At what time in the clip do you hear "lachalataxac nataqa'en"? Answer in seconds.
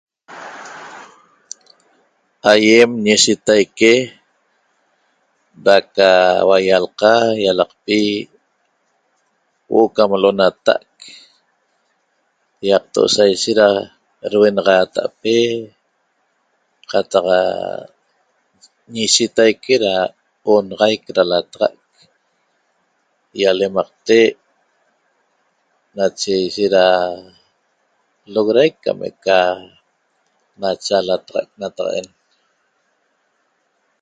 30.61-32.07